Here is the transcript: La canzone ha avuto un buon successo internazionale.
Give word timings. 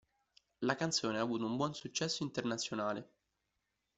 La 0.61 0.73
canzone 0.73 1.19
ha 1.19 1.21
avuto 1.21 1.45
un 1.45 1.57
buon 1.57 1.75
successo 1.75 2.23
internazionale. 2.23 3.07